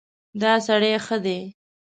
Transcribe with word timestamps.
دا 0.41 0.53
سړی 0.67 0.93
ښه 1.05 1.17
دی. 1.25 1.39